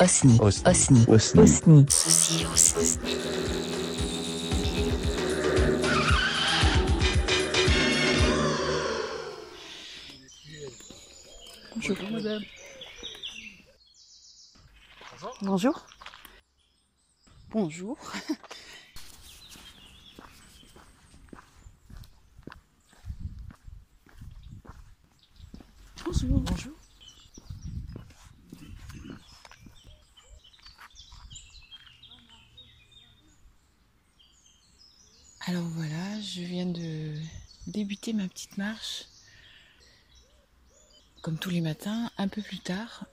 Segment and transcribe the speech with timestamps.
[0.00, 0.38] Osni.
[0.40, 0.62] Osni.
[0.64, 1.04] Osni.
[1.08, 1.42] Osni.
[1.42, 1.86] Osni.
[1.90, 2.98] Ceci aussi.
[11.74, 12.42] Bonjour madame.
[15.42, 15.86] Bonjour.
[17.50, 17.98] Bonjour.
[26.04, 26.40] Bonjour.
[26.40, 26.72] Bonjour.
[35.46, 37.14] Alors voilà, je viens de
[38.12, 39.04] ma petite marche.
[41.22, 43.04] Comme tous les matins, un peu plus tard,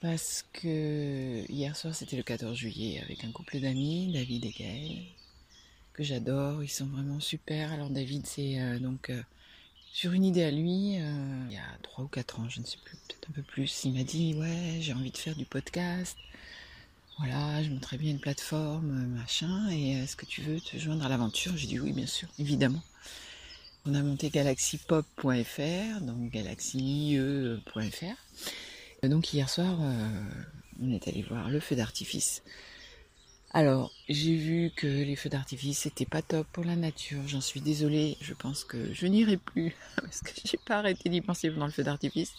[0.00, 5.02] parce que hier soir c'était le 14 juillet avec un couple d'amis, David et Gaël,
[5.94, 7.72] que j'adore, ils sont vraiment super.
[7.72, 9.22] Alors David c'est euh, donc euh,
[9.92, 12.66] sur une idée à lui, euh, il y a 3 ou 4 ans, je ne
[12.66, 15.46] sais plus, peut-être un peu plus, il m'a dit ouais j'ai envie de faire du
[15.46, 16.16] podcast.
[17.18, 21.08] Voilà, je montrais bien une plateforme, machin, et est-ce que tu veux te joindre à
[21.08, 21.56] l'aventure?
[21.56, 22.82] J'ai dit oui, bien sûr, évidemment.
[23.88, 28.04] On a monté galaxypop.fr, donc galaxie.fr.
[29.02, 30.08] Et Donc hier soir, euh,
[30.82, 32.42] on est allé voir le feu d'artifice.
[33.52, 37.20] Alors, j'ai vu que les feux d'artifice c'était pas top pour la nature.
[37.28, 38.16] J'en suis désolée.
[38.20, 41.72] Je pense que je n'irai plus parce que j'ai pas arrêté d'y penser pendant le
[41.72, 42.32] feu d'artifice.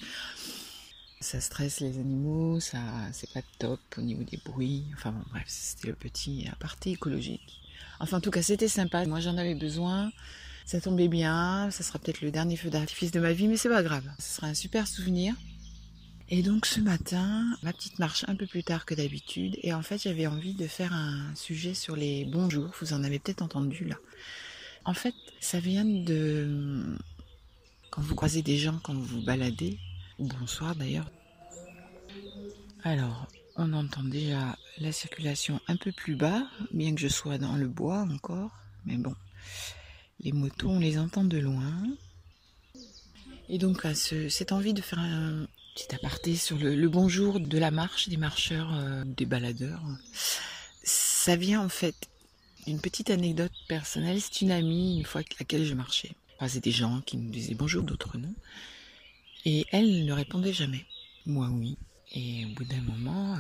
[1.22, 2.80] Ça stresse les animaux, ça
[3.14, 4.84] c'est pas top au niveau des bruits.
[4.96, 7.62] Enfin bon, bref, c'était le petit aparté écologique.
[8.00, 9.06] Enfin, en tout cas, c'était sympa.
[9.06, 10.12] Moi, j'en avais besoin.
[10.68, 11.72] Ça tombait bien.
[11.72, 14.04] Ça sera peut-être le dernier feu d'artifice de ma vie, mais c'est pas grave.
[14.20, 15.34] Ce sera un super souvenir.
[16.30, 19.82] Et donc ce matin, ma petite marche un peu plus tard que d'habitude, et en
[19.82, 23.86] fait j'avais envie de faire un sujet sur les bonjours, vous en avez peut-être entendu
[23.86, 23.96] là.
[24.84, 26.84] En fait, ça vient de
[27.92, 29.80] quand vous croisez des gens, quand vous vous baladez,
[30.20, 31.10] bonsoir d'ailleurs.
[32.84, 37.56] Alors, on entend déjà la circulation un peu plus bas, bien que je sois dans
[37.56, 38.52] le bois encore,
[38.86, 39.16] mais bon,
[40.20, 41.74] les motos on les entend de loin.
[43.50, 48.10] Et donc cette envie de faire un petit aparté sur le, bonjour de la marche,
[48.10, 49.84] des marcheurs, euh, des baladeurs,
[50.84, 51.96] ça vient en fait
[52.66, 54.20] d'une petite anecdote personnelle.
[54.20, 56.12] C'est une amie, une fois à laquelle je marchais.
[56.40, 58.34] Enfin, des gens qui nous disaient bonjour, d'autres non.
[59.46, 60.86] Et elle ne répondait jamais.
[61.26, 61.78] Moi, oui.
[62.14, 63.40] Et au bout d'un moment, euh,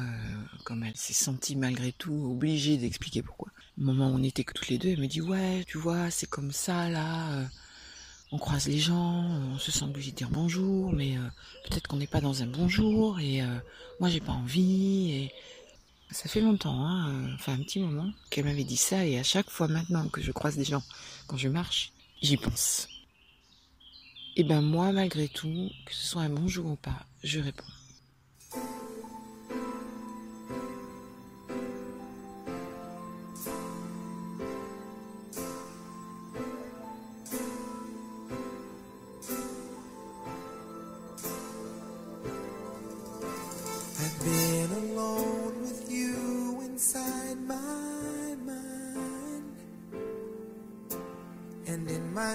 [0.65, 4.53] comme elle s'est sentie malgré tout obligée d'expliquer pourquoi, au moment où on était que
[4.53, 7.31] toutes les deux, elle me dit ouais, tu vois, c'est comme ça là.
[7.33, 7.45] euh,
[8.31, 9.23] on croise les gens,
[9.53, 11.21] on se sent obligé de dire bonjour, mais euh,
[11.69, 13.41] peut-être qu'on n'est pas dans un bonjour et
[14.01, 15.31] moi j'ai pas envie et
[16.11, 19.49] ça fait longtemps, hein, enfin un petit moment qu'elle m'avait dit ça et à chaque
[19.49, 20.83] fois maintenant que je croise des gens
[21.27, 22.89] quand je marche, j'y pense.
[24.35, 27.63] Et ben moi malgré tout, que ce soit un bonjour ou pas, je réponds.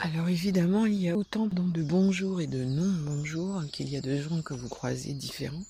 [0.00, 4.00] Alors évidemment, il y a autant de bonjour et de non bonjour qu'il y a
[4.00, 5.64] de gens que vous croisez différents.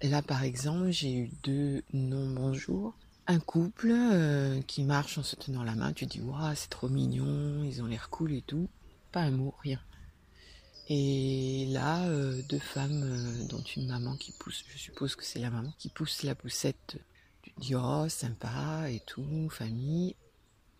[0.00, 2.94] Là par exemple, j'ai eu deux non bonjour.
[3.26, 6.88] Un couple euh, qui marche en se tenant la main, tu dis waouh c'est trop
[6.88, 8.68] mignon, ils ont l'air cool et tout.
[9.10, 9.80] Pas un mot, rien.
[10.88, 15.40] Et là, euh, deux femmes, euh, dont une maman qui pousse, je suppose que c'est
[15.40, 16.98] la maman, qui pousse la poussette.
[17.42, 20.14] Tu dis oh sympa et tout, famille.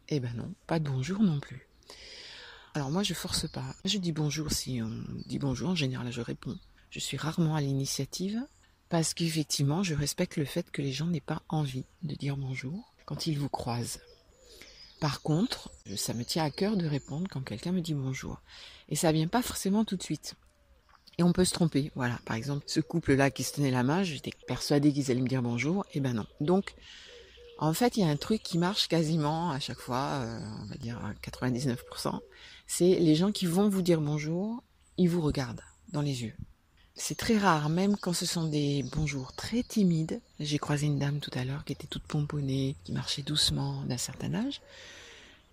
[0.09, 1.69] Eh ben non, pas de bonjour non plus.
[2.75, 3.75] Alors moi je force pas.
[3.85, 6.59] Je dis bonjour si on dit bonjour, en général je réponds.
[6.91, 8.41] Je suis rarement à l'initiative
[8.89, 12.93] parce qu'effectivement je respecte le fait que les gens n'aient pas envie de dire bonjour
[13.07, 13.99] quand ils vous croisent.
[15.01, 18.41] Par contre, ça me tient à cœur de répondre quand quelqu'un me dit bonjour.
[18.89, 20.35] Et ça vient pas forcément tout de suite.
[21.19, 21.91] Et on peut se tromper.
[21.95, 22.19] Voilà.
[22.25, 25.43] Par exemple, ce couple-là qui se tenait la main, j'étais persuadée qu'ils allaient me dire
[25.43, 25.85] bonjour.
[25.93, 26.27] Et ben non.
[26.41, 26.75] Donc,
[27.59, 30.67] en fait, il y a un truc qui marche quasiment à chaque fois, euh, on
[30.67, 32.21] va dire à 99%.
[32.67, 34.63] C'est les gens qui vont vous dire bonjour,
[34.99, 35.63] ils vous regardent
[35.93, 36.35] dans les yeux.
[36.99, 40.19] C'est très rare, même quand ce sont des bonjours très timides.
[40.41, 43.99] J'ai croisé une dame tout à l'heure qui était toute pomponnée, qui marchait doucement d'un
[43.99, 44.63] certain âge.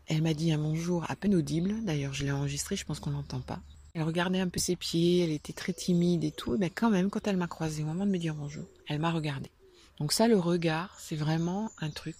[0.07, 1.75] Elle m'a dit un bonjour à peine audible.
[1.84, 3.60] D'ailleurs, je l'ai enregistré, je pense qu'on l'entend pas.
[3.94, 6.57] Elle regardait un peu ses pieds, elle était très timide et tout.
[6.57, 9.12] Mais quand même, quand elle m'a croisé au moment de me dire bonjour, elle m'a
[9.12, 9.51] regardé.
[10.00, 12.16] Donc ça, le regard, c'est vraiment un truc.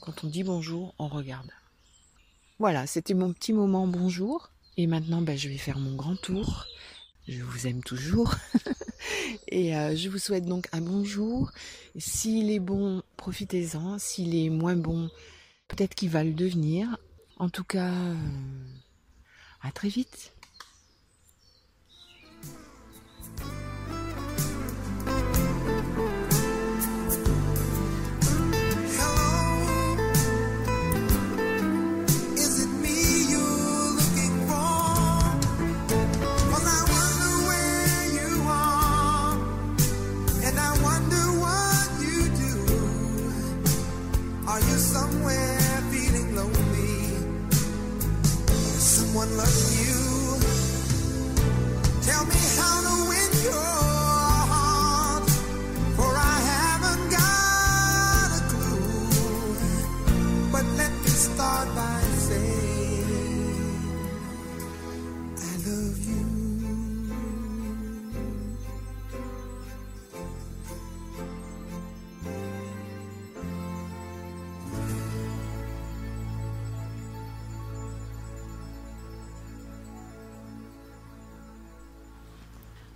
[0.00, 1.50] Quand on dit bonjour, on regarde.
[2.60, 4.50] Voilà, c'était mon petit moment bonjour.
[4.76, 6.66] Et maintenant, ben, je vais faire mon grand tour.
[7.28, 8.34] Je vous aime toujours.
[9.48, 11.52] et euh, je vous souhaite donc un bonjour.
[11.96, 13.98] S'il est bon, profitez-en.
[13.98, 15.08] S'il est moins bon,
[15.68, 16.98] peut-être qu'il va le devenir.
[17.36, 18.14] En tout cas, euh,
[19.62, 20.32] à très vite.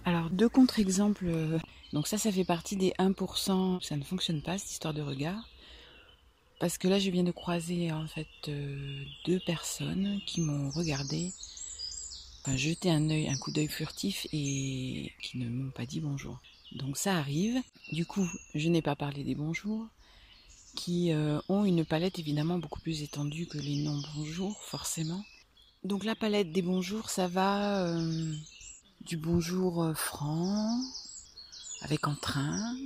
[0.06, 1.26] Alors deux contre-exemples.
[1.26, 1.58] Euh,
[1.92, 3.82] donc ça, ça fait partie des 1%.
[3.82, 5.48] Ça ne fonctionne pas, cette histoire de regard.
[6.60, 11.32] Parce que là, je viens de croiser en fait euh, deux personnes qui m'ont regardé,
[12.40, 16.38] enfin jeté un un coup d'œil furtif et qui ne m'ont pas dit bonjour.
[16.72, 17.60] Donc ça arrive.
[17.92, 19.86] Du coup, je n'ai pas parlé des bonjours,
[20.76, 25.24] qui euh, ont une palette évidemment beaucoup plus étendue que les non bonjours, forcément.
[25.82, 27.98] Donc la palette des bonjours, ça va
[29.06, 30.80] du bonjour euh, franc,
[31.82, 32.76] avec entrain,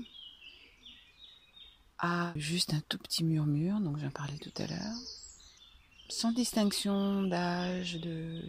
[1.98, 4.96] à juste un tout petit murmure, donc j'en parlais tout à l'heure,
[6.10, 8.42] sans distinction d'âge, de,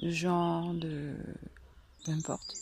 [0.00, 1.14] genre, de
[2.06, 2.54] peu importe.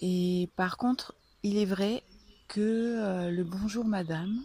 [0.00, 2.02] Et par contre, il est vrai
[2.48, 4.42] que euh, le bonjour madame,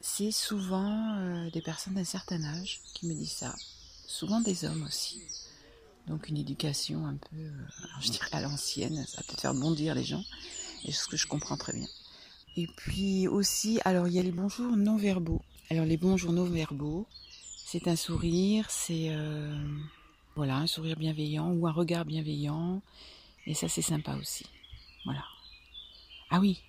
[0.00, 3.54] c'est souvent euh, des personnes d'un certain âge qui me disent ça,
[4.06, 5.20] souvent des hommes aussi.
[6.08, 7.66] Donc une éducation un peu, euh,
[8.00, 10.24] je dirais à l'ancienne, ça peut-être faire bondir les gens,
[10.84, 11.86] et ce que je comprends très bien.
[12.56, 15.42] Et puis aussi, alors il y a les bonjours non verbaux.
[15.70, 17.06] Alors les bonjours non verbaux,
[17.64, 19.56] c'est un sourire, c'est euh,
[20.34, 22.82] voilà un sourire bienveillant ou un regard bienveillant,
[23.46, 24.44] et ça c'est sympa aussi.
[25.04, 25.24] Voilà.
[26.30, 26.62] Ah oui,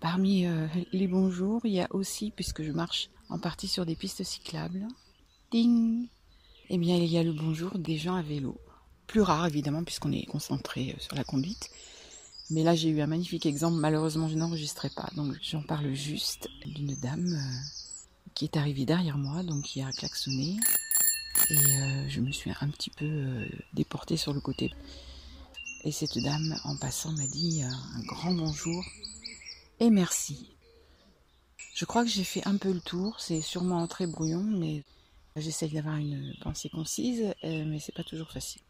[0.00, 3.94] parmi euh, les bonjours, il y a aussi, puisque je marche en partie sur des
[3.94, 4.88] pistes cyclables,
[5.52, 6.08] ding,
[6.68, 8.58] eh bien il y a le bonjour des gens à vélo
[9.12, 11.68] plus rare évidemment puisqu'on est concentré euh, sur la conduite.
[12.48, 16.48] Mais là j'ai eu un magnifique exemple, malheureusement je n'enregistrais pas, donc j'en parle juste
[16.64, 20.56] d'une dame euh, qui est arrivée derrière moi, donc qui a klaxonné.
[21.50, 24.70] Et euh, je me suis un petit peu déportée sur le côté.
[25.84, 28.82] Et cette dame, en passant, m'a dit un grand bonjour
[29.80, 30.56] et merci.
[31.74, 34.84] Je crois que j'ai fait un peu le tour, c'est sûrement très brouillon, mais
[35.36, 38.62] j'essaye d'avoir une pensée concise, mais c'est pas toujours facile.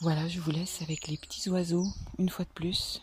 [0.00, 1.86] Voilà, je vous laisse avec les petits oiseaux
[2.18, 3.02] une fois de plus.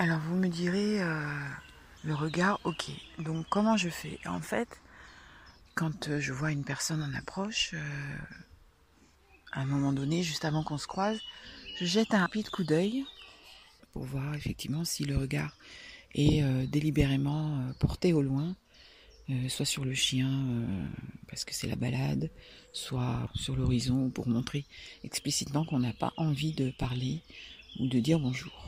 [0.00, 1.26] Alors vous me direz, euh,
[2.04, 2.90] le regard, ok.
[3.18, 4.20] Donc comment je fais?
[4.26, 4.68] En fait,
[5.74, 8.16] quand euh, je vois une personne en approche, euh,
[9.50, 11.18] à un moment donné, juste avant qu'on se croise,
[11.80, 13.04] je jette un rapide coup d'œil
[13.92, 15.56] pour voir effectivement si le regard
[16.14, 18.54] est délibérément porté au loin,
[19.48, 20.30] soit sur le chien
[21.28, 22.30] parce que c'est la balade,
[22.72, 24.64] soit sur l'horizon pour montrer
[25.04, 27.20] explicitement qu'on n'a pas envie de parler
[27.78, 28.67] ou de dire bonjour.